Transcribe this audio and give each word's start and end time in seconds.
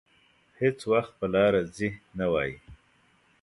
هېڅ 0.59 0.79
وخت 0.91 1.11
په 1.19 1.25
لاره 1.33 1.61
ځي 1.75 1.89
نه 2.17 2.25
وايي. 2.33 2.55